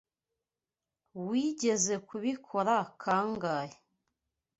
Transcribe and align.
Wigeze 1.27 1.93
kubikora 2.07 2.75
kangahe? 3.01 3.77